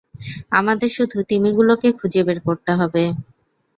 আমাদের 0.51 0.89
শুধু 0.97 1.17
তিমিগুলোকে 1.29 1.89
খুঁজে 1.99 2.21
বের 2.27 2.39
করতে 2.47 2.71
হবে! 2.73 3.03